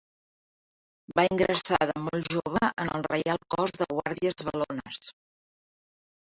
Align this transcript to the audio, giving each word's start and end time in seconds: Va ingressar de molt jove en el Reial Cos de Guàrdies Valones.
Va 1.19 1.25
ingressar 1.35 1.79
de 1.91 2.01
molt 2.07 2.33
jove 2.37 2.71
en 2.85 2.91
el 2.97 3.07
Reial 3.11 3.43
Cos 3.57 3.77
de 3.79 3.91
Guàrdies 3.95 4.49
Valones. 4.51 5.07